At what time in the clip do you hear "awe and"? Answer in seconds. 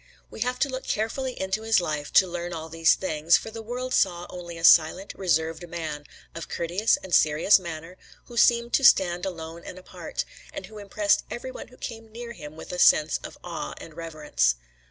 13.43-13.93